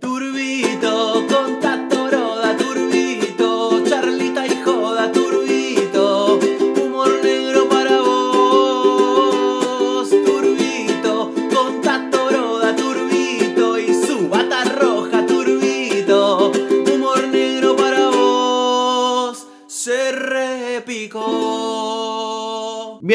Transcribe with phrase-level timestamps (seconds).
[0.00, 0.43] Turbito,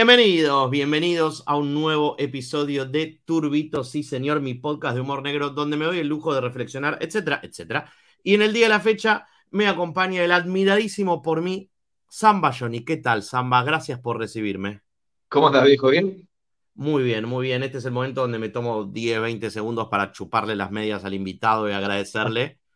[0.10, 5.52] Bienvenidos, bienvenidos a un nuevo episodio de Turbito, sí señor, mi podcast de humor negro,
[5.52, 7.94] donde me doy el lujo de reflexionar, etcétera, etcétera.
[8.24, 11.70] Y en el día de la fecha me acompaña el admiradísimo por mí,
[12.10, 12.84] Samba Johnny.
[12.84, 13.62] ¿Qué tal, Samba?
[13.62, 14.82] Gracias por recibirme.
[15.28, 15.90] ¿Cómo andas, viejo?
[15.90, 16.28] ¿Bien?
[16.74, 17.62] Muy bien, muy bien.
[17.62, 21.14] Este es el momento donde me tomo 10, 20 segundos para chuparle las medias al
[21.14, 22.58] invitado y agradecerle.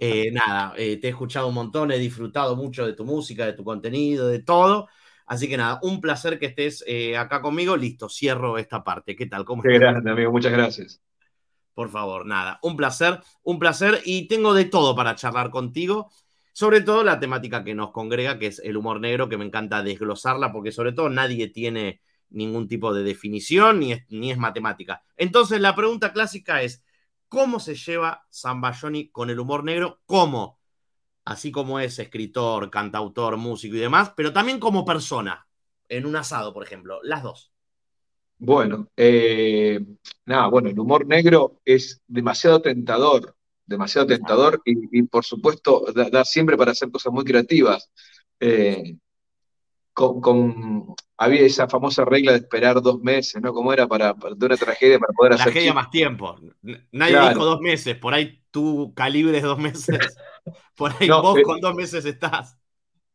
[0.00, 3.54] Eh, nada, eh, te he escuchado un montón, he disfrutado mucho de tu música, de
[3.54, 4.86] tu contenido, de todo.
[5.28, 7.76] Así que nada, un placer que estés eh, acá conmigo.
[7.76, 9.14] Listo, cierro esta parte.
[9.14, 9.44] ¿Qué tal?
[9.44, 9.90] ¿Cómo Qué estás?
[9.90, 10.32] grande, amigo.
[10.32, 11.02] Muchas gracias.
[11.74, 16.10] Por favor, nada, un placer, un placer y tengo de todo para charlar contigo,
[16.52, 19.84] sobre todo la temática que nos congrega, que es el humor negro, que me encanta
[19.84, 22.00] desglosarla, porque sobre todo nadie tiene
[22.30, 25.04] ningún tipo de definición ni es, ni es matemática.
[25.16, 26.82] Entonces la pregunta clásica es,
[27.28, 30.00] ¿cómo se lleva Zambayoni con el humor negro?
[30.04, 30.57] ¿Cómo?
[31.28, 35.46] Así como es escritor, cantautor, músico y demás, pero también como persona,
[35.86, 37.52] en un asado, por ejemplo, las dos.
[38.38, 39.78] Bueno, eh,
[40.24, 46.08] nada, bueno, el humor negro es demasiado tentador, demasiado tentador y, y, por supuesto da,
[46.08, 47.90] da, siempre para hacer cosas muy creativas.
[48.40, 48.96] Eh,
[49.92, 53.52] con, con, había esa famosa regla de esperar dos meses, ¿no?
[53.52, 56.40] ¿Cómo era para, para de una tragedia para poder hacer tragedia más tiempo.
[56.62, 57.28] Nadie claro.
[57.30, 59.98] dijo dos meses, por ahí tú calibres dos meses,
[60.76, 62.56] por ahí no, vos eh, con dos meses estás.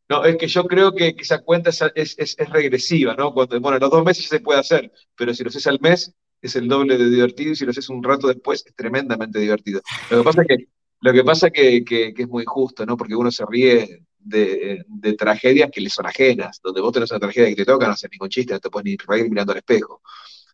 [0.09, 3.33] No, es que yo creo que, que esa cuenta es, es, es, es, regresiva, ¿no?
[3.33, 6.55] Cuando, bueno, los dos meses se puede hacer, pero si lo haces al mes es
[6.57, 9.81] el doble de divertido y si lo haces un rato después es tremendamente divertido.
[10.11, 10.67] Lo que pasa es que,
[10.99, 12.97] lo que, pasa que, que, que es muy justo, ¿no?
[12.97, 17.19] Porque uno se ríe de, de, tragedias que le son ajenas, donde vos tenés una
[17.19, 19.59] tragedia que te toca, no haces ningún chiste, no te puedes ni reír mirando al
[19.59, 20.01] espejo.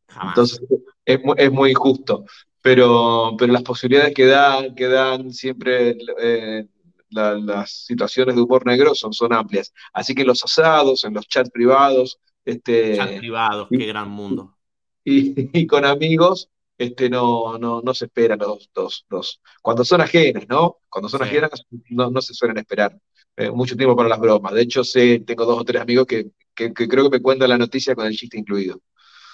[0.08, 0.32] Jamás.
[0.32, 0.62] Entonces,
[1.06, 2.26] es, es muy injusto.
[2.62, 6.68] Pero, pero las posibilidades que dan, que dan siempre eh,
[7.10, 9.74] la, las situaciones de humor negro son, son amplias.
[9.94, 12.20] Así que en los asados, en los chats privados.
[12.46, 14.58] Este, Chat privados, qué gran mundo.
[15.04, 20.02] Y, y, con amigos, este, no, no, no se esperan los, los, los, Cuando son
[20.02, 20.78] ajenas, ¿no?
[20.90, 21.28] Cuando son sí.
[21.28, 22.98] ajenas, no, no se suelen esperar
[23.38, 24.54] eh, mucho tiempo para las bromas.
[24.54, 27.50] De hecho, sé, tengo dos o tres amigos que, que, que creo que me cuentan
[27.50, 28.82] la noticia con el chiste incluido.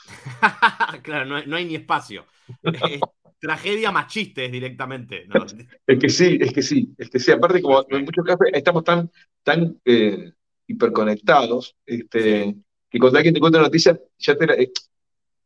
[1.03, 2.25] claro, no hay, no hay, ni espacio.
[2.63, 2.99] Es
[3.39, 5.25] tragedia más chistes directamente.
[5.27, 5.45] ¿no?
[5.85, 7.31] Es que sí, es que sí, es que sí.
[7.31, 9.11] Aparte, como en muchos casos estamos tan,
[9.43, 10.31] tan eh,
[10.67, 12.63] hiperconectados, este, sí.
[12.89, 14.71] que cuando alguien te cuenta una noticia, ya te la, eh,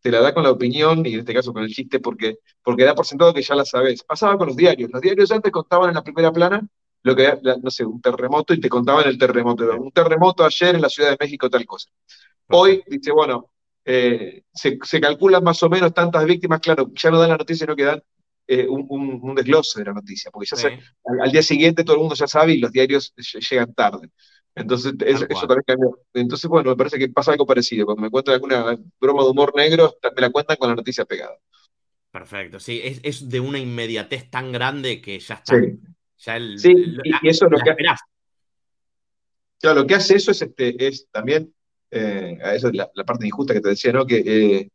[0.01, 2.85] te la, da con la opinión, y en este caso con el chiste, porque, porque
[2.85, 4.03] da por sentado que ya la sabes.
[4.03, 4.89] Pasaba con los diarios.
[4.91, 6.61] Los diarios antes contaban en la primera plana
[7.03, 9.71] lo que no sé, un terremoto y te contaban el terremoto.
[9.77, 11.89] Un terremoto ayer en la Ciudad de México, tal cosa.
[12.49, 13.51] Hoy dice, bueno,
[13.91, 17.65] eh, se, se, calculan más o menos tantas víctimas, claro, ya no dan la noticia,
[17.65, 18.03] sino que dan
[18.45, 20.61] eh, un, un, un, desglose de la noticia, porque ya sí.
[20.61, 20.67] se,
[21.05, 23.11] al, al, día siguiente todo el mundo ya sabe y los diarios
[23.49, 24.11] llegan tarde.
[24.53, 25.99] Entonces, eso, eso, también cambió.
[26.13, 27.87] Entonces, bueno, me parece que pasa algo parecido.
[27.87, 31.39] Cuando me cuentan alguna broma de humor negro, me la cuentan con la noticia pegada.
[32.11, 35.59] Perfecto, sí, es, es de una inmediatez tan grande que ya está.
[35.59, 35.79] Sí.
[36.19, 38.01] Ya el, sí, el, y, y, eso es lo que esperás.
[39.59, 41.53] Claro, lo que hace eso es, este, es también
[41.91, 44.05] eh, esa es la, parte injusta que te decía, ¿no?
[44.05, 44.69] Que eh,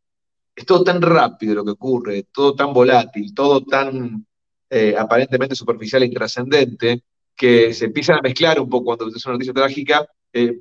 [0.55, 4.27] es todo tan rápido lo que ocurre, todo tan volátil, todo tan
[4.71, 7.05] eh, aparentemente superficial e intrascendente,
[7.37, 10.07] que se empiezan a mezclar un poco cuando es una noticia trágica,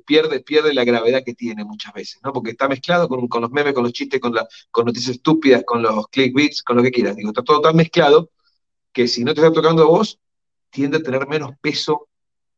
[0.06, 2.32] pierde, pierde la gravedad que tiene muchas veces, ¿no?
[2.32, 5.64] Porque está mezclado con, con los memes, con los chistes, con, la, con noticias estúpidas,
[5.66, 7.16] con los clickbaits, con lo que quieras.
[7.16, 8.30] Digo, está todo tan mezclado
[8.92, 10.20] que si no te está tocando a vos,
[10.70, 12.08] tiende a tener menos peso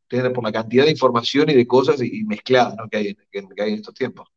[0.07, 2.87] por la cantidad de información y de cosas y, y mezcladas ¿no?
[2.89, 4.27] que, hay, que, que hay en estos tiempos.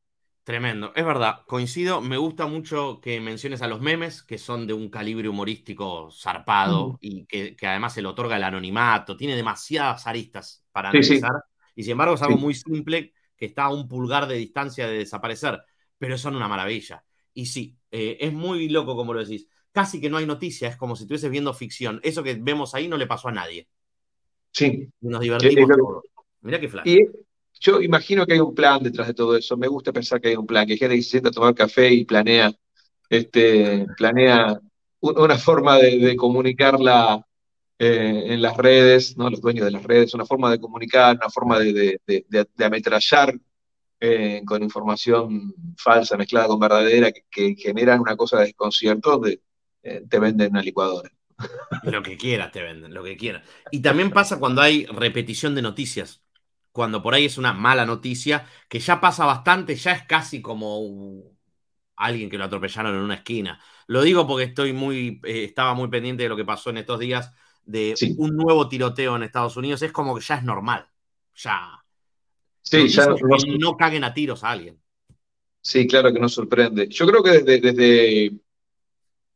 [0.43, 4.73] Tremendo, es verdad, coincido, me gusta mucho que menciones a los memes, que son de
[4.73, 10.07] un calibre humorístico zarpado y que, que, además se le otorga el anonimato, tiene demasiadas
[10.07, 11.73] aristas para analizar, sí, sí.
[11.77, 12.43] y sin embargo es algo sí.
[12.43, 15.63] muy simple que está a un pulgar de distancia de desaparecer,
[15.99, 17.05] pero son una maravilla.
[17.35, 20.77] Y sí, eh, es muy loco como lo decís, casi que no hay noticias, es
[20.79, 23.69] como si estuvieses viendo ficción, eso que vemos ahí no le pasó a nadie.
[24.53, 24.89] Sí.
[25.01, 26.05] Y nos divertimos todos.
[26.43, 26.87] Mira qué flash.
[26.87, 26.99] Y
[27.61, 29.57] yo imagino que hay un plan detrás de todo eso.
[29.57, 31.55] Me gusta pensar que hay un plan, que hay gente que se sienta a tomar
[31.55, 32.53] café y planea,
[33.09, 34.59] este, planea
[35.01, 37.25] una forma de, de comunicarla
[37.79, 39.31] eh, en las redes, ¿no?
[39.31, 43.35] los dueños de las redes, una forma de comunicar, una forma de, de, de ametrallar
[44.03, 49.43] eh, con información falsa mezclada con verdadera que, que generan una cosa de desconcierto donde
[49.83, 51.11] eh, te venden una licuadora.
[51.85, 53.49] Lo que quieras te venden, lo que quieras.
[53.71, 56.23] Y también pasa cuando hay repetición de noticias.
[56.73, 61.25] Cuando por ahí es una mala noticia, que ya pasa bastante, ya es casi como
[61.97, 63.61] alguien que lo atropellaron en una esquina.
[63.87, 66.99] Lo digo porque estoy muy, eh, estaba muy pendiente de lo que pasó en estos
[66.99, 67.33] días
[67.65, 69.83] de un nuevo tiroteo en Estados Unidos.
[69.83, 70.87] Es como que ya es normal.
[71.37, 71.83] Ya.
[72.63, 73.17] Sí, ya no,
[73.59, 74.81] no, caguen a tiros a alguien.
[75.61, 76.89] Sí, claro que no sorprende.
[76.89, 78.33] Yo creo que desde, desde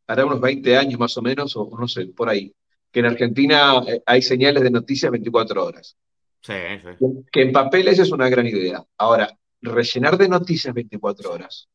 [0.07, 2.55] hará unos 20 años más o menos, o no sé, por ahí,
[2.91, 5.97] que en Argentina eh, hay señales de noticias 24 horas.
[6.41, 6.53] Sí,
[6.83, 7.07] sí.
[7.33, 8.85] Que en papeles es una gran idea.
[8.99, 11.69] Ahora, rellenar de noticias 24 horas.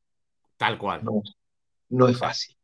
[0.57, 1.01] Tal cual.
[1.89, 2.55] No, es fácil.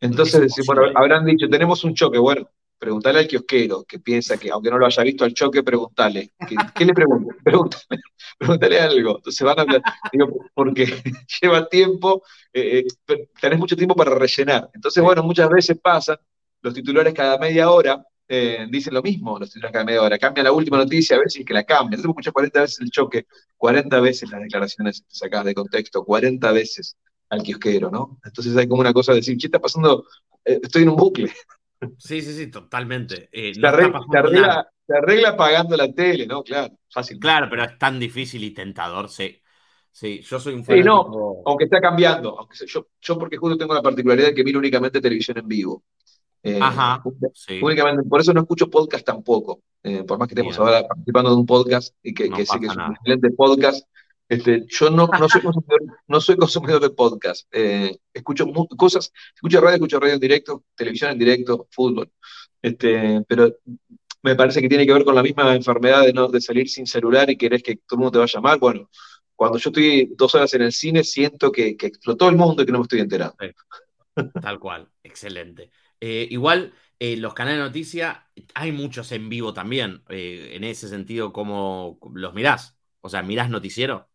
[0.00, 2.18] Entonces, bueno, habrán dicho, tenemos un choque.
[2.18, 6.32] Bueno, Preguntale al kiosquero que piensa que, aunque no lo haya visto al choque, preguntale.
[6.74, 7.34] ¿Qué, le pregunto?
[8.38, 9.16] Pregúntale, algo.
[9.16, 9.82] Entonces van a hablar,
[10.12, 10.86] digo, porque
[11.42, 12.22] lleva tiempo,
[12.52, 14.70] eh, eh, tenés mucho tiempo para rellenar.
[14.72, 16.20] Entonces, bueno, muchas veces pasa,
[16.62, 20.16] los titulares cada media hora eh, dicen lo mismo, los titulares cada media hora.
[20.16, 21.98] Cambia la última noticia a ver si es que la cambian.
[21.98, 23.26] Entonces, escuchar 40 veces el choque,
[23.56, 26.96] 40 veces las declaraciones sacadas de contexto, 40 veces
[27.28, 28.20] al kiosquero, ¿no?
[28.24, 30.04] Entonces hay como una cosa de decir, ¿qué está pasando?
[30.44, 31.30] estoy en un bucle.
[31.98, 33.28] Sí, sí, sí, totalmente.
[33.32, 36.42] Eh, se, arregla, pagando la tele, ¿no?
[36.42, 37.18] Claro, fácil.
[37.18, 39.40] Claro, pero es tan difícil y tentador, sí.
[39.90, 42.38] Sí, yo soy un Sí, no, aunque está cambiando.
[42.38, 45.82] Aunque yo, yo porque justo tengo la particularidad de que miro únicamente televisión en vivo.
[46.42, 47.02] Eh, Ajá,
[47.60, 49.62] únicamente, por eso no escucho podcast tampoco.
[49.82, 52.66] Eh, por más que estemos ahora participando de un podcast y que, que sé que
[52.66, 53.88] es un excelente podcast,
[54.28, 57.48] este, yo no, no, soy consumidor, no soy consumidor de podcast.
[57.50, 58.46] Eh, escucho
[58.76, 62.10] cosas, escucho radio, escucho radio en directo, televisión en directo, fútbol.
[62.60, 63.54] Este, pero
[64.22, 66.86] me parece que tiene que ver con la misma enfermedad de, no, de salir sin
[66.86, 68.58] celular y querés que todo el mundo te vaya mal.
[68.58, 68.90] Bueno,
[69.34, 72.72] cuando yo estoy dos horas en el cine, siento que, explotó el mundo y que
[72.72, 73.36] no me estoy enterando.
[74.42, 75.70] Tal cual, excelente.
[76.00, 78.18] Eh, igual, eh, los canales de noticias,
[78.54, 80.02] hay muchos en vivo también.
[80.08, 82.76] en ese sentido, ¿cómo los mirás?
[83.00, 84.08] O sea, ¿mirás noticiero?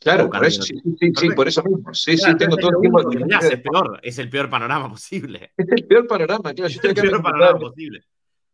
[0.00, 1.92] Claro, por eso, sí, sí, sí, por eso mismo.
[1.94, 3.00] Sí, sí, tengo todo el tiempo.
[3.40, 5.52] Es, peor, es el peor panorama posible.
[5.56, 6.68] Es el peor panorama, claro.
[6.68, 8.04] Yo estoy el peor panorama posible.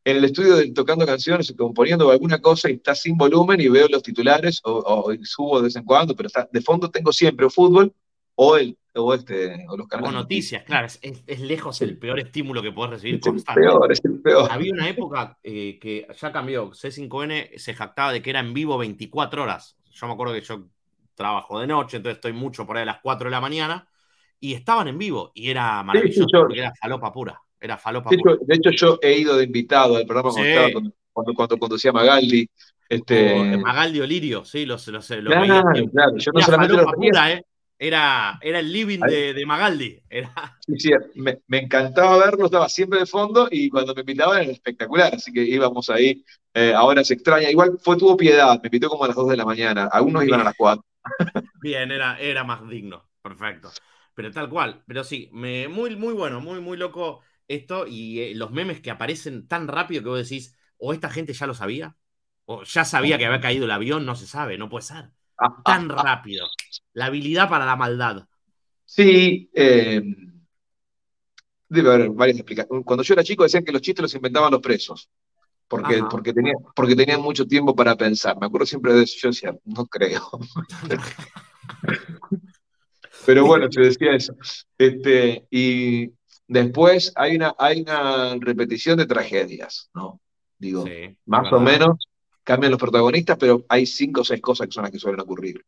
[0.04, 3.86] En el estudio de, tocando canciones, componiendo alguna cosa y está sin volumen y veo
[3.88, 7.50] los titulares o, subo de vez en cuando, pero está, de fondo tengo siempre o
[7.50, 7.94] fútbol
[8.34, 10.10] o el o este o los canales.
[10.10, 14.04] O noticias, claro, es, lejos el peor estímulo que puedes recibir es El peor, es
[14.04, 14.50] el peor.
[14.50, 18.76] Había una época eh, que ya cambió, C5N se jactaba de que era en vivo
[18.78, 19.76] 24 horas.
[19.92, 20.66] Yo me acuerdo que yo
[21.14, 23.88] trabajo de noche, entonces estoy mucho por ahí a las 4 de la mañana,
[24.40, 28.34] y estaban en vivo, y era maravilloso, porque era falopa pura, era falopa de pura.
[28.34, 30.30] Hecho, de hecho, yo he ido de invitado al programa
[31.12, 32.48] cuando, cuando, conducía Magaldi.
[32.88, 33.56] Este...
[33.56, 37.44] Magaldi Olirio, sí, los, los, los claro, claro, yo no era solamente lo pura, ¿eh?
[37.78, 40.00] Era, era, el living de, de, Magaldi.
[40.08, 40.32] Era...
[40.64, 44.52] Sí, sí, me, me, encantaba verlo, estaba siempre de fondo y cuando me invitaban era
[44.52, 46.24] espectacular, así que íbamos ahí.
[46.54, 49.36] Eh, ahora se extraña, igual fue, tuvo piedad, me invitó como a las 2 de
[49.36, 50.84] la mañana, algunos iban a las 4.
[51.62, 53.08] Bien, era, era más digno.
[53.22, 53.70] Perfecto.
[54.14, 54.82] Pero tal cual.
[54.86, 57.86] Pero sí, me, muy, muy bueno, muy, muy loco esto.
[57.86, 61.46] Y eh, los memes que aparecen tan rápido que vos decís, o esta gente ya
[61.46, 61.96] lo sabía,
[62.44, 65.10] o ya sabía que había caído el avión, no se sabe, no puede ser.
[65.64, 66.46] Tan rápido.
[66.92, 68.28] La habilidad para la maldad.
[68.84, 70.02] Sí, eh,
[71.68, 72.84] debe haber varias explicaciones.
[72.84, 75.08] Cuando yo era chico decían que los chistes los inventaban los presos
[75.72, 78.38] porque, porque, tenía, porque tenían mucho tiempo para pensar.
[78.38, 80.20] Me acuerdo siempre de eso, yo decía, no creo.
[83.24, 84.34] Pero bueno, se decía eso.
[84.76, 86.10] Este, y
[86.46, 90.20] después hay una, hay una repetición de tragedias, ¿no?
[90.58, 90.84] Digo,
[91.24, 92.06] más o menos
[92.44, 95.64] cambian los protagonistas, pero hay cinco o seis cosas que son las que suelen ocurrir.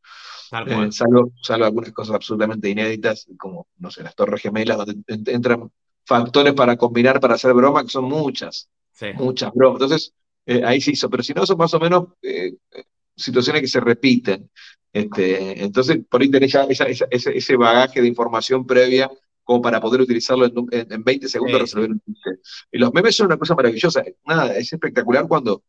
[0.66, 5.70] Eh, salvo, salvo, algunas cosas absolutamente inéditas, como, no sé, las torres gemelas, donde entran
[6.04, 8.68] factores para combinar, para hacer broma, que son muchas.
[9.14, 9.80] Muchas bromas.
[9.80, 10.14] Entonces,
[10.46, 12.54] eh, ahí se hizo, pero si no, son más o menos eh,
[13.16, 14.50] situaciones que se repiten.
[14.92, 19.10] Este, entonces, por ahí tenés ya ese, bagaje de información previa
[19.42, 22.30] como para poder utilizarlo en, 20 segundos resolver un chiste.
[22.70, 24.02] Y los memes son una cosa maravillosa.
[24.24, 25.64] Nada, es espectacular cuando,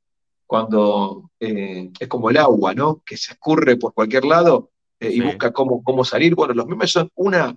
[0.45, 3.01] cuando eh, es como el agua, ¿no?
[3.05, 6.35] Que se escurre por cualquier lado y busca cómo, cómo salir.
[6.35, 7.55] Bueno, los memes son una,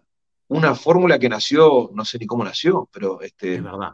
[0.49, 3.93] una fórmula que nació, no sé ni cómo nació, pero este, es verdad.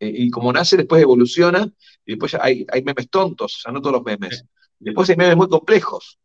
[0.00, 1.70] Eh, y como nace, después evoluciona,
[2.06, 4.44] y después hay, hay memes tontos, o sea, no todos los memes.
[4.78, 6.18] Después hay memes muy complejos.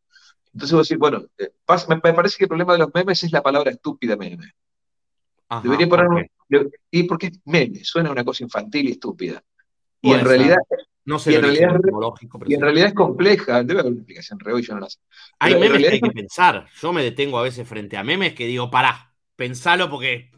[0.53, 1.51] Entonces vos decís, bueno, eh,
[1.89, 4.53] me, parece que el problema de los memes es la palabra estúpida meme.
[5.61, 6.31] Debería poner
[6.91, 9.43] y porque es meme, suena una cosa infantil y estúpida.
[10.01, 10.57] Y en realidad,
[11.03, 11.79] no sé y en, realidad,
[12.45, 14.99] y en realidad es compleja, debe haber una explicación re yo no la sé.
[15.39, 16.67] Hay memes que hay que pensar.
[16.81, 20.31] Yo me detengo a veces frente a memes que digo, pará, pensalo porque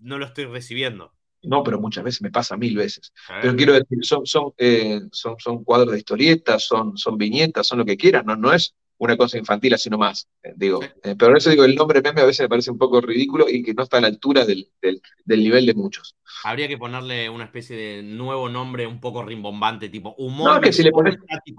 [0.00, 1.14] no lo estoy recibiendo.
[1.42, 3.12] No, pero muchas veces me pasa mil veces.
[3.40, 7.78] Pero quiero decir, son, son, eh, son, son cuadros de historietas, son, son viñetas, son
[7.78, 10.28] lo que quieras, no, no es una cosa infantil así nomás.
[10.44, 13.00] Eh, digo, eh, pero eso digo, el nombre meme a veces me parece un poco
[13.00, 15.00] ridículo y que no está a la altura del, del,
[15.42, 16.16] nivel de muchos.
[16.44, 20.72] Habría que ponerle una especie de nuevo nombre un poco rimbombante, tipo humor no, que
[20.72, 21.16] si le pones,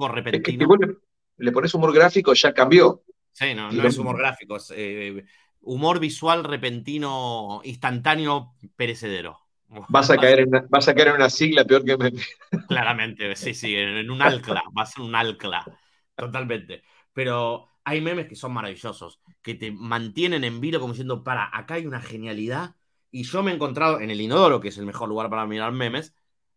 [0.09, 0.67] repentino.
[1.37, 3.03] le, pones humor gráfico, ya cambió.
[3.33, 4.71] Sí, no, no es humor gráfico, es
[5.63, 9.39] humor visual repentino, instantáneo, perecedero.
[9.89, 12.21] Vas a, caer en una, vas a caer en una sigla peor que meme.
[12.67, 15.65] Claramente, sí, sí, en un alcla, va a ser un alcla,
[16.15, 16.83] totalmente.
[17.13, 21.75] Pero hay memes que son maravillosos, que te mantienen en vilo como diciendo, para, acá
[21.75, 22.75] hay una genialidad.
[23.11, 25.71] Y yo me he encontrado en el inodoro, que es el mejor lugar para mirar
[25.71, 26.15] memes,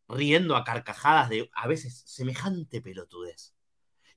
[0.08, 3.54] riendo a carcajadas de a veces semejante pelotudez.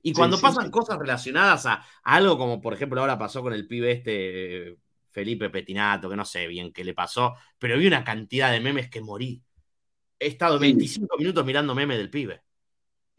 [0.02, 3.92] Y cuando pasan cosas relacionadas a, algo como, por ejemplo, ahora pasó con el pibe
[3.92, 4.78] este
[5.10, 8.88] Felipe Petinato, que no sé bien qué le pasó, pero vi una cantidad de memes
[8.88, 9.42] que morí.
[10.18, 12.42] He estado 25 minutos mirando memes del pibe.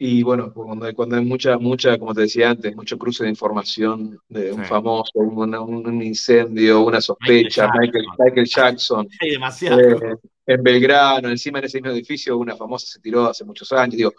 [0.04, 3.30] Y bueno, cuando hay, cuando hay mucha, mucha, como te decía antes, mucho cruce de
[3.30, 7.70] información de un famoso, un, incendio, una sospecha,
[8.18, 9.80] Michael Jackson, demasiado.
[9.80, 13.96] Eh, en Belgrano, encima en ese mismo edificio, una famosa se tiró hace muchos años.
[13.96, 14.12] Digo,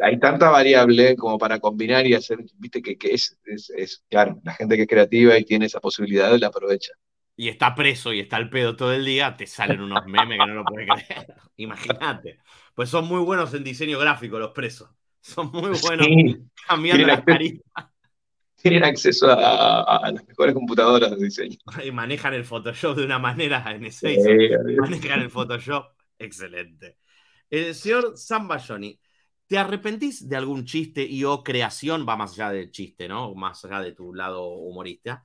[0.00, 4.76] hay tanta variable como para combinar y hacer, viste, que, es, es, claro, la gente
[4.76, 6.92] que es creativa y tiene esa posibilidad la aprovecha.
[7.36, 10.46] Y está preso y está al pedo todo el día, te salen unos memes que
[10.46, 11.34] no lo puedes creer.
[11.56, 12.40] Imagínate.
[12.74, 14.90] Pues son muy buenos en diseño gráfico los presos.
[15.20, 16.06] Son muy buenos
[16.66, 17.86] cambiando las caritas.
[18.54, 21.58] Tienen acceso a, las mejores computadoras de diseño.
[21.84, 24.16] Y manejan el Photoshop de una manera en ese
[24.80, 25.86] manejan el Photoshop.
[26.18, 26.96] Excelente.
[27.50, 28.14] El señor
[28.66, 28.98] Johnny,
[29.46, 32.06] ¿te arrepentís de algún chiste y o creación?
[32.08, 33.34] Va más allá del chiste, ¿no?
[33.34, 35.24] Más allá de tu lado humorista.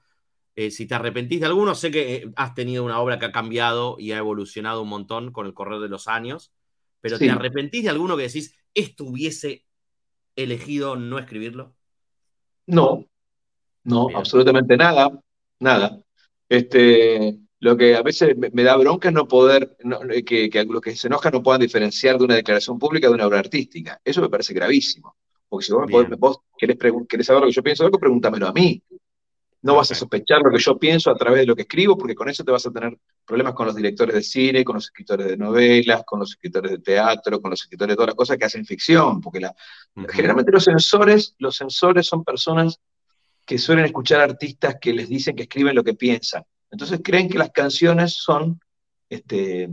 [0.56, 3.32] Eh, si te arrepentís de alguno, sé que eh, has tenido una obra que ha
[3.32, 6.54] cambiado y ha evolucionado un montón con el correr de los años,
[7.00, 9.66] pero ¿te arrepentís de alguno que decís, esto hubiese
[10.36, 11.76] elegido no escribirlo?
[12.68, 13.06] No,
[13.84, 15.10] no, absolutamente nada,
[15.60, 16.00] nada.
[16.48, 19.78] Este, lo que a veces me, da bronca es no poder,
[20.26, 23.38] que, los que se enojan no puedan diferenciar de una declaración pública de una obra
[23.38, 24.02] artística.
[24.04, 25.16] Eso me parece gravísimo.
[25.48, 25.74] Porque si
[26.18, 26.78] vos, querés,
[27.28, 28.82] saber lo que yo pienso algo, pregúntamelo a mí.
[29.62, 32.16] No vas a sospechar lo que yo pienso a través de lo que escribo, porque
[32.16, 35.28] con eso te vas a tener problemas con los directores de cine, con los escritores
[35.28, 38.46] de novelas, con los escritores de teatro, con los escritores de todas las cosas que
[38.46, 39.54] hacen ficción, porque la,
[40.10, 42.80] generalmente los censores, los censores son personas
[43.46, 46.44] que suelen escuchar artistas que les dicen que escriben lo que piensan.
[46.72, 48.60] Entonces creen que las canciones son
[49.10, 49.70] este,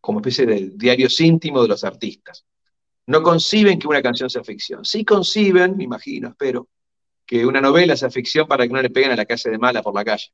[0.00, 2.44] como especie de diarios íntimos de los artistas.
[3.06, 4.84] No conciben que una canción sea ficción.
[4.84, 6.68] Sí conciben, me imagino, espero,
[7.24, 9.82] que una novela sea ficción para que no le peguen a la casa de mala
[9.82, 10.32] por la calle.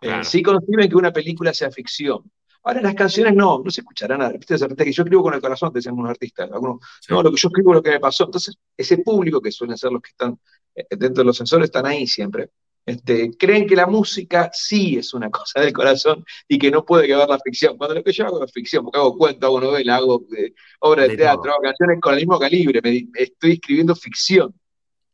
[0.00, 2.30] Eh, sí conciben que una película sea ficción.
[2.62, 4.32] Ahora las canciones no, no se escucharán nada.
[4.32, 4.54] ¿Viste?
[4.56, 6.50] que yo escribo con el corazón, decían unos artistas.
[6.52, 8.24] Algunos, No, lo que yo escribo es lo que me pasó.
[8.24, 10.38] Entonces, ese público, que suelen ser los que están
[10.74, 12.50] eh, dentro de los sensores, están ahí siempre.
[12.90, 17.06] Este, creen que la música sí es una cosa del corazón y que no puede
[17.06, 17.76] quedar la ficción.
[17.76, 21.08] Cuando lo que yo hago es ficción, porque hago cuento, hago novela, hago eh, obras
[21.08, 24.52] de, teatro, hago canciones con el mismo calibre, me, estoy escribiendo ficción.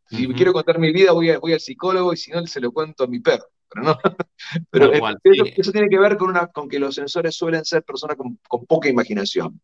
[0.08, 3.04] Si quiero contar mi vida, voy, voy, al psicólogo y si no, se lo cuento
[3.04, 3.44] a mi perro.
[3.68, 3.98] Pero, no,
[4.70, 8.38] pero eso, tiene que ver con, una, con que los sensores suelen ser personas con,
[8.66, 9.60] poca imaginación.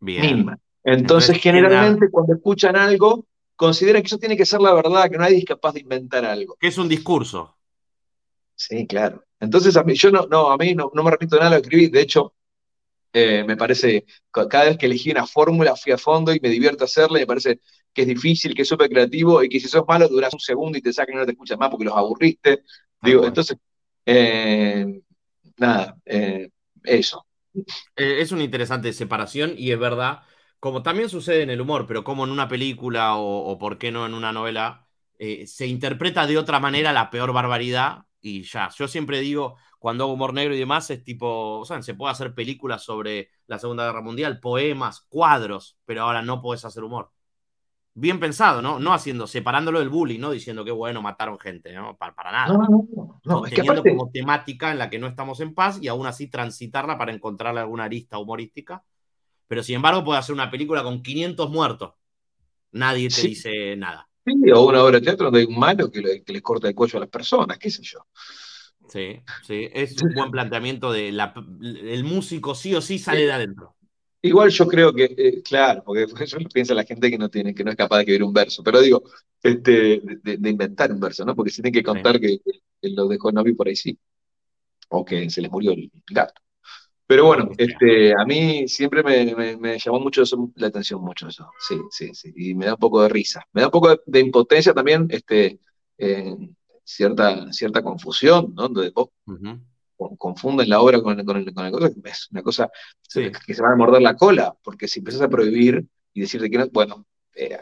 [0.00, 0.46] Bien.
[0.84, 3.24] Entonces, generalmente, cuando escuchan algo,
[3.56, 6.56] considera que eso tiene que ser la verdad, que nadie es capaz de inventar algo.
[6.60, 7.56] Que es un discurso.
[8.54, 9.24] Sí, claro.
[9.40, 11.66] Entonces, a mí, yo no, no, a mí no, me repito nada de lo que
[11.66, 11.88] escribí.
[11.88, 12.34] De hecho,
[13.12, 16.84] eh, me parece, cada vez que elegí una fórmula fui a fondo y me divierto
[16.84, 17.60] hacerla y me parece
[17.92, 20.76] que es difícil, que es súper creativo y que si sos malo duras un segundo
[20.76, 22.62] y te sacan y no te escuchas más porque los aburriste.
[23.02, 23.56] Digo, entonces,
[24.04, 25.00] eh,
[25.56, 26.50] nada, eh,
[26.84, 27.26] eso.
[27.94, 30.20] Es una interesante separación y es verdad
[30.60, 34.06] como también sucede en el humor, pero como en una película o, por qué no
[34.06, 34.86] en una novela,
[35.18, 38.68] eh, se interpreta de otra manera la peor barbaridad y ya.
[38.76, 42.12] Yo siempre digo, cuando hago humor negro y demás, es tipo, o sea, se puede
[42.12, 47.12] hacer películas sobre la Segunda Guerra Mundial, poemas, cuadros, pero ahora no puedes hacer humor.
[47.94, 48.78] Bien pensado, ¿no?
[48.78, 50.30] No haciendo, separándolo del bullying, ¿no?
[50.30, 51.96] Diciendo que bueno, mataron gente, ¿no?
[51.96, 52.48] Para, nada.
[52.48, 53.42] No, no, no.
[53.42, 57.12] Teniendo como temática en la que no estamos en paz y aún así transitarla para
[57.12, 58.82] encontrarle alguna arista humorística
[59.46, 61.92] pero sin embargo puede hacer una película con 500 muertos.
[62.72, 64.08] Nadie te dice nada.
[64.24, 66.74] Sí, o una obra de teatro donde hay un malo que, le, les corta el
[66.74, 68.00] cuello a las personas, qué sé yo.
[68.88, 73.32] Sí, sí, es un buen planteamiento de la, el músico sí o sí sale de
[73.32, 73.76] adentro.
[74.22, 77.54] Igual yo creo que, eh, claro, porque eso lo piensa la gente que no tiene,
[77.54, 79.04] que no es capaz de escribir un verso, pero digo,
[79.42, 81.34] este, de, inventar un verso, ¿no?
[81.34, 82.40] Porque se tiene que contar que,
[82.82, 83.98] lo dejó Novi por ahí sí,
[84.88, 86.40] o que se le murió el gato.
[87.06, 90.22] Pero bueno, este, a mí siempre me, llamó mucho
[90.56, 91.50] la atención, mucho eso.
[91.58, 92.32] Sí, sí, sí.
[92.34, 93.44] Y me da un poco de risa.
[93.52, 95.60] Me da un poco de, impotencia también, este,
[96.82, 98.68] cierta, cierta confusión, ¿no?
[98.68, 99.10] Donde vos
[100.18, 102.70] confunden la obra con, con, el, con cosa, es una cosa
[103.12, 106.58] que se va a morder la cola, porque si empiezas a prohibir y decirte que
[106.58, 107.58] no, bueno, eh,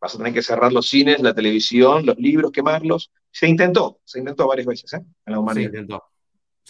[0.00, 3.10] vas a tener que cerrar los cines, la televisión, los libros, quemarlos.
[3.30, 5.04] Se intentó, se intentó varias veces, ¿eh?
[5.26, 5.70] En la humanidad.
[5.70, 6.04] Se intentó.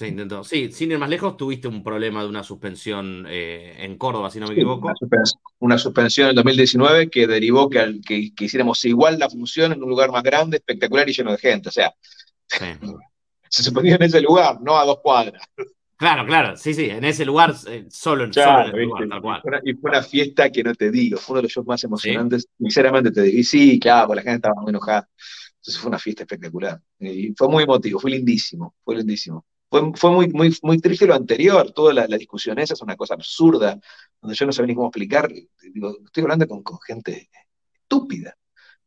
[0.00, 0.42] Se intentó.
[0.44, 4.40] Sí, sin ir más lejos, tuviste un problema de una suspensión eh, en Córdoba, si
[4.40, 4.90] no me equivoco.
[5.58, 9.90] Una suspensión, en 2019 que derivó que, que, que, hiciéramos igual la función en un
[9.90, 11.68] lugar más grande, espectacular y lleno de gente.
[11.68, 11.92] O sea,
[13.50, 15.42] se suspendía en ese lugar, no a dos cuadras.
[15.98, 19.42] Claro, claro, sí, sí, en ese lugar, eh, solo, en, ese lugar, tal cual.
[19.64, 22.48] Y fue, una, fiesta que no te digo, fue uno de los shows más emocionantes,
[22.56, 23.38] sinceramente te digo.
[23.38, 25.06] Y sí, claro, porque la gente estaba muy enojada.
[25.56, 26.80] Entonces fue una fiesta espectacular.
[26.98, 29.44] Y fue muy emotivo, fue lindísimo, fue lindísimo.
[29.70, 33.14] Fue, fue muy, muy, muy triste lo anterior, toda la, discusión esa es una cosa
[33.14, 33.78] absurda,
[34.20, 35.30] donde yo no sabía ni cómo explicar.
[35.72, 37.30] Digo, estoy hablando con, con gente
[37.82, 38.36] estúpida.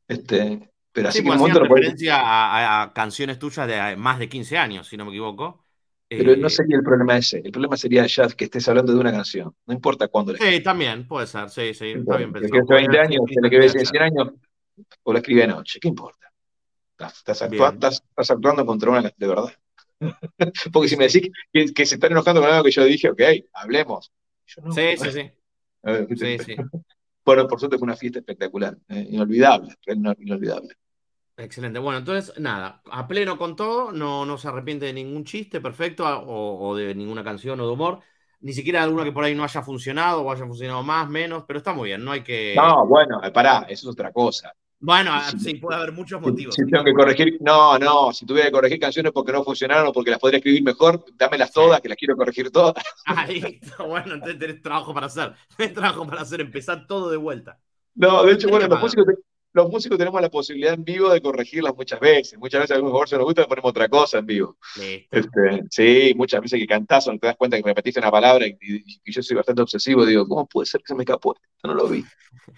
[0.07, 4.87] Este, pero así que pues, referencia a, a, canciones tuyas de más de 15 años,
[4.87, 5.63] si no me equivoco.
[6.07, 7.41] Pero no eh, sería el problema ese.
[7.43, 9.55] El problema sería ya que estés hablando de una canción.
[9.65, 11.49] No importa cuándo la Sí, también, puede ser.
[11.49, 11.91] Sí, sí.
[11.91, 12.67] Está bien pensado.
[12.67, 14.33] Que 20 años, tiene que ver 100 años,
[15.03, 15.79] o la escribe anoche.
[15.79, 16.31] ¿Qué importa?
[16.99, 19.51] Estás, actuando, contra una de verdad.
[20.73, 23.21] Porque si me decís que, se están enojando con algo que yo dije, ok,
[23.53, 24.11] hablemos.
[24.45, 25.31] sí, sí, sí.
[26.15, 26.55] sí, sí.
[27.25, 30.75] Bueno, por suerte fue una fiesta espectacular, eh, inolvidable, inolvidable.
[31.37, 31.79] Excelente.
[31.79, 36.05] Bueno, entonces, nada, a pleno con todo, no, no se arrepiente de ningún chiste, perfecto,
[36.05, 38.01] o, de ninguna canción o de humor,
[38.41, 41.45] ni siquiera de alguna que por ahí no haya funcionado o haya funcionado más, menos,
[41.47, 42.55] pero está muy bien, no hay que...
[42.55, 44.53] No, bueno, pará, eso es otra cosa.
[44.85, 46.55] Bueno, sí, puede haber muchos motivos.
[46.55, 49.93] Si, tengo que corregir, no, no, si tuviera que corregir canciones porque no funcionaron o
[49.93, 52.73] porque las podría escribir mejor, dámelas todas, que las quiero corregir todas.
[53.05, 57.57] Ahí, bueno, entonces tenés trabajo para hacer, tenés trabajo para hacer, empezar todo de vuelta.
[57.95, 59.05] No, de hecho, bueno, los músicos,
[59.53, 62.37] los músicos tenemos la posibilidad en vivo de corregirlas muchas veces.
[62.39, 64.57] Muchas veces a algún mejor se nos gusta, ponemos otra cosa en vivo.
[64.79, 68.57] Este, sí, muchas veces que cantás o te das cuenta que repetiste una palabra y,
[69.05, 71.47] yo soy bastante obsesivo, digo, ¿cómo puede ser que se me escapó esto?
[71.63, 72.03] No lo vi.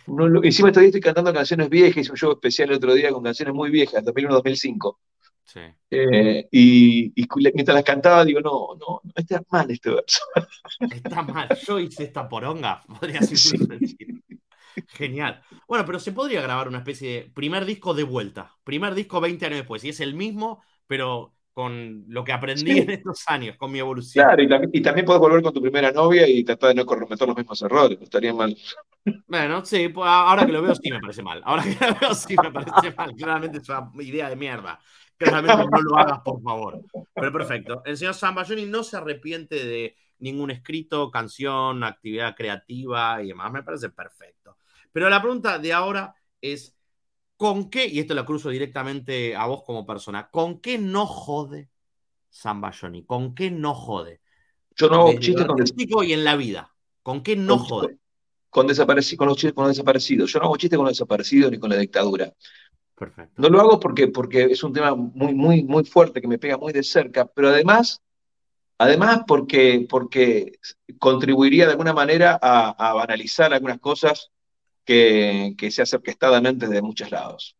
[0.07, 3.11] No lo, encima todavía estoy cantando canciones viejas, hice un show especial el otro día
[3.11, 4.97] con canciones muy viejas, 2001-2005.
[5.43, 5.59] Sí.
[5.91, 10.21] Eh, y, y, mientras las cantaba, digo, no, no, no está mal este verso.
[10.79, 13.59] Está mal, yo hice esta poronga, podría ser.
[14.87, 15.41] Genial.
[15.67, 18.55] Bueno, pero se podría grabar una especie de primer disco de vuelta.
[18.63, 19.83] Primer disco 20 años después.
[19.83, 24.25] Y es el mismo, pero con lo que aprendí en estos años, con mi evolución.
[24.25, 26.85] Claro, y también, y también puedes volver con tu primera novia y tratar de no
[26.85, 27.97] cometer los mismos errores.
[27.97, 28.55] No estaría mal.
[29.25, 31.41] Bueno, sí, pues ahora que lo veo sí me parece mal.
[31.45, 33.15] Ahora que lo veo sí me parece mal.
[33.15, 34.79] Claramente es una idea de mierda.
[35.17, 36.81] Claramente no lo hagas, por favor.
[37.13, 37.81] Pero perfecto.
[37.85, 43.51] El señor Sambayoni no se arrepiente de ningún escrito, canción, actividad creativa y demás.
[43.53, 44.57] Me parece perfecto.
[44.95, 46.73] Pero la pregunta de ahora es,
[47.35, 51.69] ¿con qué, y esto lo cruzo directamente a vos como persona, ¿con qué no jode
[52.29, 53.03] Samba Johnny?
[53.03, 54.21] ¿Con qué no jode?
[54.73, 56.73] Yo no hago chistes con chico y en la vida.
[57.03, 57.97] ¿Con qué no jode?
[58.49, 60.31] Con, desaparecidos, con los chistes con los desaparecidos.
[60.31, 62.33] Yo no hago chistes con los desaparecidos ni con la dictadura.
[62.97, 63.33] Perfecto.
[63.35, 66.57] No lo hago porque, porque es un tema muy, muy, muy fuerte que me pega
[66.57, 68.01] muy de cerca, pero además,
[68.77, 70.57] además porque, porque
[70.99, 74.31] contribuiría de alguna manera a, a banalizar algunas cosas
[74.85, 77.57] que, se hace orquestadamente de muchos lados.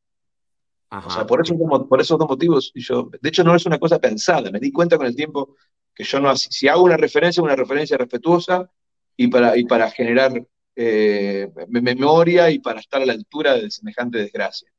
[0.89, 1.55] o sea, por, eso,
[1.89, 4.97] por esos dos motivos, yo, de hecho no es una cosa pensada, me di cuenta
[4.97, 5.55] con el tiempo
[5.93, 8.69] que yo no, si hago una referencia, una referencia respetuosa
[9.17, 14.19] y para, y para generar eh, memoria y para estar a la altura de semejante
[14.19, 14.69] desgracia,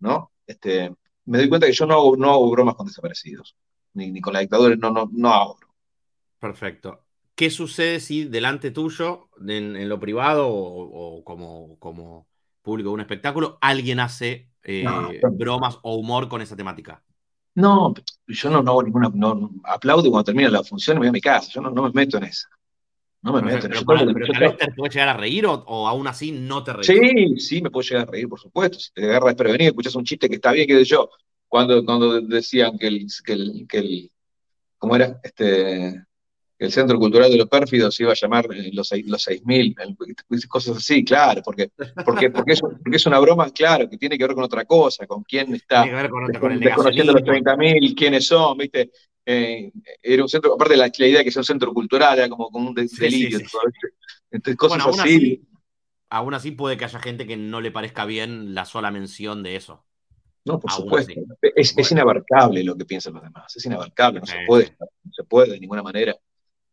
[0.00, 0.32] ¿no?
[0.46, 0.92] Este,
[1.26, 3.56] me doy cuenta que yo no hago, no hago bromas con desaparecidos,
[3.94, 5.58] ni, ni con la dictadura, no, no, no hago.
[6.40, 7.03] Perfecto.
[7.34, 12.28] ¿Qué sucede si delante tuyo, en, lo privado o, como, como,
[12.62, 14.84] público de un espectáculo, alguien hace eh,
[15.32, 17.02] bromas o humor con esa temática?
[17.56, 17.94] No,
[18.26, 19.10] yo no, hago ninguna.
[19.14, 21.50] No, aplaudo cuando termina la función y me voy a mi casa.
[21.52, 22.48] Yo no, me meto en esa.
[23.22, 23.84] No me meto en eso.
[23.86, 26.86] Pero, pero te puede llegar a reír o, aún así no te reís.
[26.86, 28.78] Sí, sí, me puede llegar a reír, por supuesto.
[28.78, 31.08] Si te agarras desprevenido, escuchas un chiste que está bien, que yo.
[31.46, 34.12] Cuando, cuando decían que el, que el, que el
[34.78, 35.20] ¿cómo era?
[35.22, 36.02] Este,
[36.64, 40.76] el Centro Cultural de los Pérfidos se iba a llamar eh, los, los 6.000, cosas
[40.76, 41.70] así, claro, porque,
[42.04, 45.06] porque, porque, es, porque es una broma, claro, que tiene que ver con otra cosa,
[45.06, 48.90] con quién está desconociendo los 30.000, quiénes son, ¿viste?
[49.26, 49.72] Eh,
[50.02, 52.50] era un centro, aparte la, la, idea de que sea un centro cultural era como,
[52.50, 53.38] como un delirio.
[54.30, 55.42] Entonces, cosas aún así.
[56.10, 59.56] Aún así puede que haya gente que no le parezca bien la sola mención de
[59.56, 59.84] eso.
[60.44, 61.12] No, por supuesto.
[61.40, 63.56] Es, es, inabarcable lo que piensan los demás.
[63.56, 66.14] Es inabarcable, no se puede, no se puede de ninguna manera.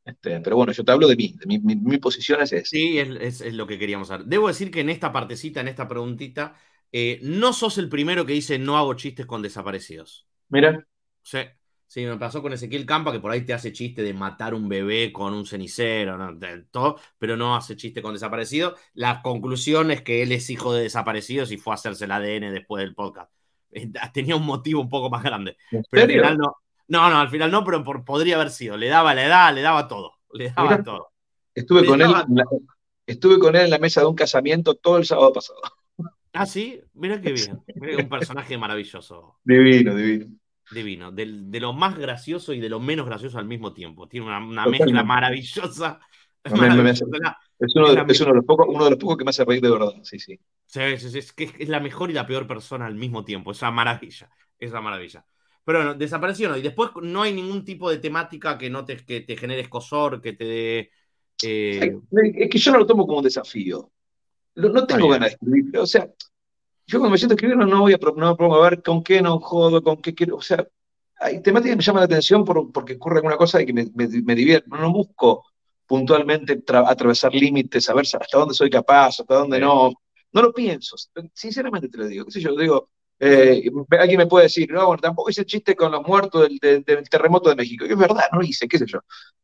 [0.05, 2.65] Este, pero bueno, yo te hablo de mí, de mi, mi, mi posición es esa.
[2.69, 4.25] Sí, es, es- es lo que queríamos saber.
[4.27, 6.55] Debo decir que en esta partecita, en esta preguntita,
[6.91, 10.27] eh, no sos el primero que dice no hago chistes con desaparecidos.
[10.49, 10.85] Mira,
[11.23, 11.39] Sí,
[11.87, 14.67] sí, me pasó con Ezequiel Campa, que por ahí te hace chiste de matar un
[14.67, 16.33] bebé con un cenicero, ¿no?
[16.35, 18.79] De todo, pero no hace chiste con desaparecidos.
[18.93, 22.51] La conclusión es que él es hijo de desaparecidos y fue a hacerse el ADN
[22.51, 23.31] después del podcast.
[23.71, 25.57] Eh, Tenía un motivo un poco más grande.
[25.71, 26.55] ¿en Pero al final no.
[26.91, 28.75] No, no, al final no, pero por- podría haber sido.
[28.75, 30.19] Le daba la edad, le daba todo.
[30.33, 30.83] Le daba Mira.
[30.83, 31.11] todo.
[31.55, 32.45] Estuve con él, daba- en la-
[33.07, 35.61] estuve con él en la mesa de un casamiento todo el sábado pasado.
[36.33, 37.61] Ah, sí, mira qué bien.
[37.75, 39.37] Mira que un personaje maravilloso.
[39.45, 40.35] Divino, divino.
[40.69, 41.25] Divino, de,
[41.59, 44.09] lo más gracioso y de lo menos gracioso al mismo tiempo.
[44.09, 45.99] Tiene una, mezcla maravillosa.
[46.45, 47.75] Me- Es uno, Es de, la es
[48.21, 49.93] uno de los pocos, uno de los pocos que me hace reír de verdad.
[50.03, 50.39] Sí, sí.
[50.65, 53.23] Sí, sí, sí, es que es, es la mejor y la peor persona al mismo
[53.23, 53.51] tiempo.
[53.51, 54.29] Es una maravilla.
[54.57, 55.25] Es una maravilla.
[55.71, 56.57] Pero bueno, desapareció no.
[56.57, 60.21] Y después no hay ningún tipo de temática que no te, que te genere escosor,
[60.21, 60.91] que te dé.
[61.43, 61.97] eh,
[62.35, 63.89] Es que yo no lo tomo como un desafío.
[64.55, 65.77] No, no tengo ganas de escribir.
[65.77, 66.09] O sea,
[66.87, 69.01] yo cuando me siento a escribir no, no voy a, no voy a ver con
[69.01, 70.35] qué no jodo, con qué quiero.
[70.37, 70.67] O sea,
[71.19, 73.85] hay temáticas que me llaman la atención por- porque ocurre alguna cosa y que me,
[73.95, 74.69] me, me divierte.
[74.69, 75.45] No, busco
[75.85, 79.63] puntualmente tra- atravesar límites, saber hasta dónde soy capaz, hasta dónde Sí.
[79.63, 79.91] no.
[80.33, 80.95] No lo pienso.
[81.33, 82.25] Sinceramente te lo digo.
[82.25, 82.55] ¿Qué sé yo?
[82.55, 82.89] Digo,
[83.21, 83.63] eh,
[83.99, 87.09] alguien me puede decir, no, bueno, tampoco hice chiste con los muertos del, del- del
[87.09, 87.85] terremoto de México.
[87.85, 88.99] Y es verdad, no hice, qué sé yo.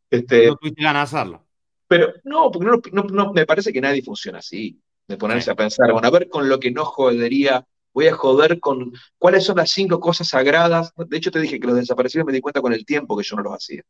[0.10, 1.44] Este, no tuviste ganas de hacerlo.
[1.88, 5.46] pero no, porque no, lo- no- no- me parece que nadie funciona así, de ponerse
[5.46, 5.52] Sí.
[5.52, 9.46] a pensar, bueno, a ver con lo que no jodería, voy a joder con cuáles
[9.46, 10.92] son las cinco cosas sagradas.
[10.98, 13.36] De hecho, te dije que los desaparecidos me di cuenta con el tiempo que yo
[13.38, 13.84] no los hacía.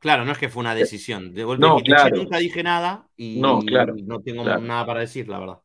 [0.00, 1.34] Claro, no es que fue una decisión.
[1.34, 2.16] De golpe No, dijiste, "Che, claro.
[2.16, 4.60] nunca dije nada y No, claro, no tengo claro.
[4.60, 5.58] nada para decir, la verdad.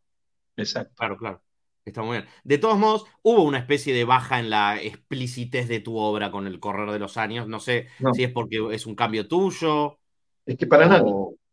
[0.57, 0.93] Exacto.
[0.97, 1.41] Claro, claro.
[1.85, 2.29] Está muy bien.
[2.43, 6.47] De todos modos, hubo una especie de baja en la explicitez de tu obra con
[6.47, 7.47] el correr de los años.
[7.47, 8.13] No sé No.
[8.13, 9.99] si es porque es un cambio tuyo
[10.45, 11.03] Es que para nada,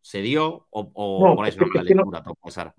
[0.00, 2.72] se dio o, o No, por ahí es una mala no- lectura, puede ser.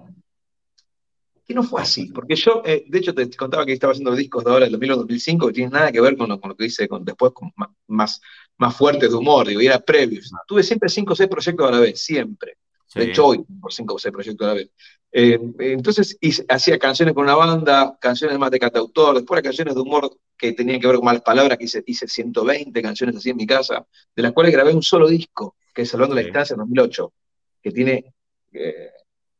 [1.45, 4.43] que no fue así, porque yo, eh, de hecho, te, contaba que estaba haciendo discos
[4.45, 6.87] de ahora del 2000-2005 que tienen nada que ver con lo, con lo que hice
[6.87, 8.21] con, después, con más, más,
[8.57, 10.31] más fuertes de humor, digo, y era previos.
[10.47, 12.57] Tuve siempre cinco o seis proyectos a la vez, siempre.
[12.93, 14.69] De hecho, hoy por cinco o seis proyectos a la vez.
[15.13, 19.75] Eh, entonces hice- hacía canciones con una banda, canciones más de cantautor, después las canciones
[19.75, 23.29] de humor que tenían que ver con malas palabras, que hice, hice 120 canciones así
[23.29, 26.21] en mi casa, de las cuales grabé un solo disco, que es Salvando la.
[26.23, 27.13] Distancia en 2008,
[27.61, 28.13] que tiene,
[28.53, 28.89] eh,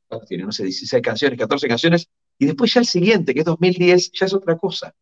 [0.07, 0.43] ¿cuántas tiene?
[0.43, 4.25] No sé, 16 canciones, 14 canciones, y después ya el siguiente, que es 2010, ya
[4.25, 4.93] es otra cosa.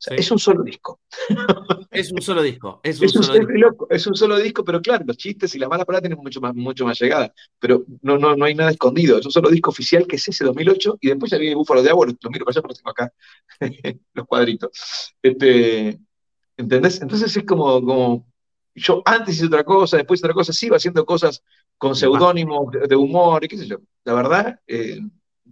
[0.00, 0.20] O sea, Sí.
[0.22, 1.00] es un solo disco.
[1.92, 2.80] Es un solo disco.
[2.82, 3.52] Es un Es un, solo disco.
[3.58, 6.40] loco, es un solo disco, pero claro, los chistes y las malas palabras tienen mucho
[6.40, 7.32] más, mucho más llegada.
[7.58, 9.18] Pero no, no, no hay nada escondido.
[9.18, 11.90] Es un solo disco oficial que es ese 2008 y después ya viene Búfalo de
[11.90, 13.12] Agua, lo, lo miro para allá, pero lo tengo acá,
[14.14, 14.70] los cuadritos.
[15.22, 16.00] Este,
[16.56, 17.02] ¿entendés?
[17.02, 18.26] Entonces es como, como,
[18.74, 21.42] yo antes hice otra cosa, después hice otra cosa, sigo haciendo cosas
[21.76, 23.78] con seudónimos de, de humor y qué sé yo.
[24.04, 25.00] La verdad, eh,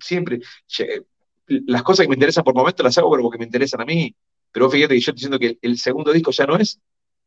[0.00, 1.04] siempre, che,
[1.46, 4.14] las cosas que me interesan por momentos las hago pero porque me interesan a mí.
[4.52, 6.80] Pero fíjate que yo estoy diciendo que el, segundo disco ya no es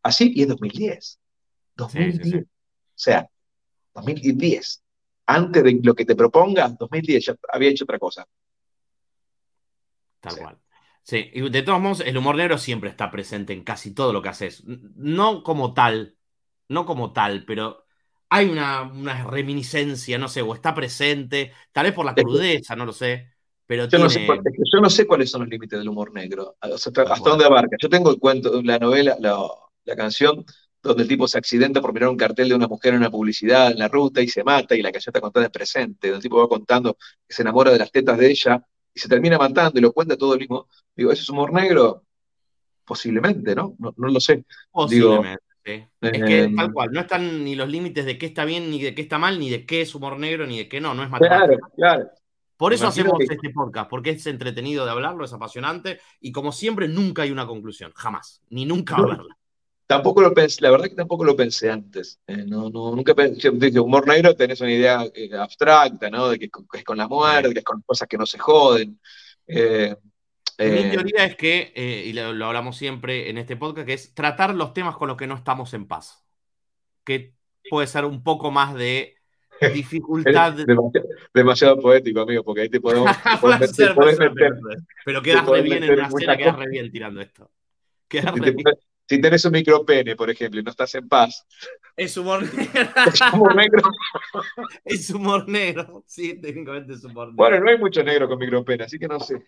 [0.04, 1.20] así y es 2010.
[1.76, 2.24] 2010.
[2.24, 2.38] sí, sí.
[2.38, 2.46] O
[2.96, 3.30] sea,
[3.94, 4.84] 2010.
[5.26, 8.28] Antes de lo que te propongas, 2010 ya había hecho otra cosa.
[10.20, 10.58] Tal cual.
[11.04, 14.22] Sí, y de todos modos, el humor negro siempre está presente en casi todo lo
[14.22, 14.64] que haces.
[14.66, 16.16] No como tal,
[16.68, 17.86] no como tal, pero
[18.30, 22.86] hay una, una reminiscencia, no sé, o está presente, tal vez por la crudeza, no
[22.86, 23.31] lo sé,
[23.72, 24.28] pero Yo no, sé tiene...
[24.28, 26.92] cuál- es que yo no sé cuáles son los límites del humor negro, o sea,
[27.08, 27.78] hasta, dónde abarca.
[27.82, 29.48] Yo tengo el cuento, la novela, la,
[29.86, 30.44] la canción
[30.84, 33.72] donde el tipo se accidenta por mirar un cartel de una mujer en una publicidad
[33.72, 36.22] en la ruta y se mata, y la canción está contada en presente, donde el
[36.22, 38.62] tipo va contando que se enamora de las tetas de ella
[38.94, 40.68] y se termina matando y lo cuenta todo el mismo.
[40.94, 42.04] Digo, ¿eso es humor negro?
[42.84, 43.76] Posiblemente, ¿no?
[43.80, 44.44] No, no lo sé.
[44.70, 45.82] Posiblemente, sí.
[46.02, 48.82] Es que eh, tal cual, no están ni los límites de qué está bien, ni
[48.82, 51.04] de qué está mal, ni de qué es humor negro, ni de qué no, no
[51.04, 51.48] es matemática.
[51.48, 52.21] Claro, claro.
[52.62, 56.32] Por eso Imagino hacemos que- este podcast, porque es entretenido de hablarlo, es apasionante, y
[56.32, 59.36] como siempre, nunca hay una conclusión, jamás, ni nunca va a haberla.
[59.88, 62.19] Tampoco lo pensé, la verdad que tampoco lo pensé antes.
[62.28, 66.30] Eh, no, no, nunca pensé, de humor negro tenés una idea eh, abstracta, ¿no?
[66.30, 68.28] De que, es con- que es con la muerte, que es con cosas que no
[68.28, 69.00] se joden.
[69.47, 69.95] Eh,
[70.60, 74.13] Mi eh, teoría es que, y lo, lo hablamos siempre en este podcast, que es
[74.13, 76.24] tratar los temas con los que no estamos en paz.
[77.04, 77.34] Que
[77.71, 79.15] puede ser un poco más de
[79.74, 80.54] dificultad.
[80.54, 84.06] demasiado, demasiado poético, amigo, porque ahí te podemos, te podés Puede meter- ser, te puede
[84.15, 87.21] podés ser, meter- pero- pero quedas re bien en una cena, quedas re bien tirando
[87.21, 87.52] esto.
[88.08, 88.65] Quedas si, re bien.
[89.08, 91.45] si tenés un micropene, por ejemplo, y no estás en paz,
[91.95, 92.89] Es humor negro.
[93.06, 93.82] es humor negro.
[94.84, 96.04] es humor negro.
[96.08, 97.36] Sí, técnicamente es humor negro.
[97.38, 99.43] Bueno, no hay mucho negro con micropene, así que no sé.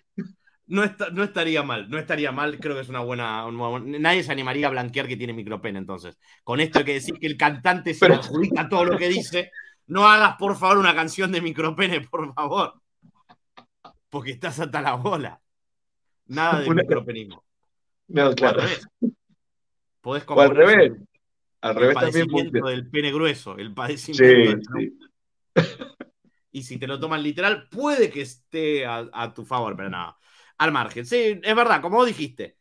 [0.66, 4.68] No, no, estaría mal, no estaría mal, creo que es una buena, Nadie se animaría
[4.68, 6.18] a blanquear que tiene micropene, entonces.
[6.42, 9.52] Con esto hay que decir que el cantante se adjudica todo lo que dice.
[9.88, 12.82] No hagas, por favor, una canción de micropene, por favor.
[14.10, 15.42] Porque estás hasta la bola.
[16.28, 17.44] Nada de micropenismo.
[18.08, 18.62] No, claro.
[18.62, 18.88] al revés.
[20.02, 20.94] Podés o al revés.
[21.62, 24.92] Al revés el padecimiento del pene grueso, el padecimiento sí,
[25.56, 25.64] sí.
[26.52, 30.16] Y si te lo toman literal, puede que esté a, tu favor, pero no.
[30.60, 31.06] Al margen.
[31.06, 32.58] Sí, es verdad, como vos dijiste.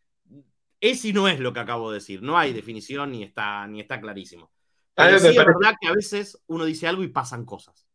[0.81, 2.23] Es y no es lo que acabo de decir.
[2.23, 4.51] No hay definición ni está, ni está clarísimo.
[4.95, 7.87] Pero sí es verdad que a veces uno dice algo y pasan cosas.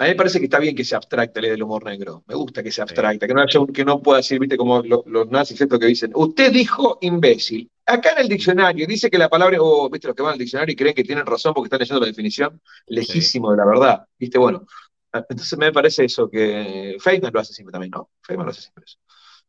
[0.00, 2.24] A mí me parece que está bien que se abstracte el del humor negro.
[2.26, 5.28] Me gusta que se abstracte, que no haya que no pueda decir, viste, como los,
[5.28, 7.70] nazis, esto que dicen, usted dijo imbécil.
[7.84, 10.72] Acá en el diccionario dice que la palabra, o viste los que van al diccionario
[10.72, 14.06] y creen que tienen razón porque están leyendo la definición, lejísimo de la verdad.
[14.18, 14.64] Viste, bueno.
[15.12, 18.08] Entonces me parece eso que Feynman lo hace siempre también, ¿no?
[18.22, 18.96] Feynman lo hace siempre eso.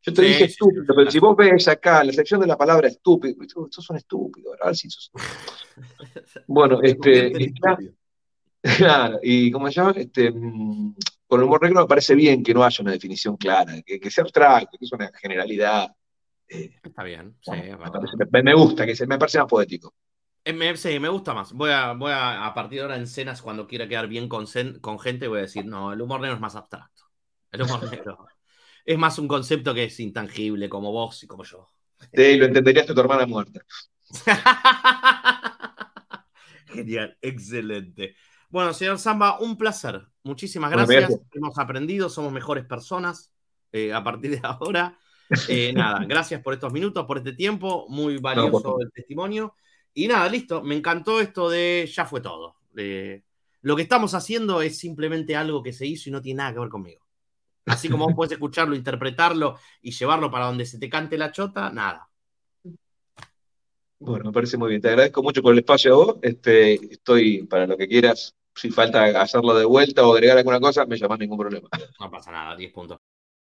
[0.04, 3.36] Yo te dije estúpido, pero si vos ves acá la sección de la palabra estúpido,
[3.44, 5.12] estos son estúpidos, a ver si sos...
[6.48, 7.54] Bueno, este.
[8.78, 10.94] Claro, y como se llama, este, mm,
[11.26, 14.24] con el humor negro me parece bien que no haya una definición clara, que, sea
[14.24, 15.90] abstracto, que es una generalidad.
[16.48, 19.96] Eh, Está bien, sí, me, gusta, que se, me parece más poético.
[20.44, 21.54] Eh, me, sí, me gusta más.
[21.54, 24.46] Voy a, voy a, a partir de ahora en cenas, cuando quiera quedar bien con,
[24.80, 27.06] con gente, voy a decir, no, el humor negro es más abstracto.
[27.52, 28.28] El humor negro
[28.86, 31.68] es más un concepto que es intangible, como vos y como yo.
[32.14, 33.62] Sí, lo entenderías de tu hermana muerta.
[36.68, 38.16] Genial, excelente.
[38.50, 40.02] Bueno, señor Zamba, un placer.
[40.24, 41.20] Muchísimas gracias.
[41.32, 43.32] Hemos aprendido, somos mejores personas
[43.72, 44.98] eh, a partir de ahora.
[45.48, 47.86] Eh, nada, gracias por estos minutos, por este tiempo.
[47.90, 49.56] Muy valioso el testimonio.
[49.94, 50.62] Y nada, listo.
[50.62, 52.56] Me encantó esto de ya fue todo.
[52.76, 53.24] Eh,
[53.62, 56.60] lo que estamos haciendo es simplemente algo que se hizo y no tiene nada que
[56.60, 57.06] ver conmigo.
[57.66, 61.70] Así como vos puedes escucharlo, interpretarlo y llevarlo para donde se te cante la chota,
[61.70, 62.08] nada.
[64.00, 64.82] Bueno, me parece muy bien.
[64.82, 66.16] Te agradezco mucho por el espacio a vos.
[66.22, 70.86] Este, estoy para lo que quieras si falta hacerlo de vuelta o agregar alguna cosa,
[70.86, 71.70] me llamas ningún problema.
[72.00, 73.00] No pasa nada, 10 puntos.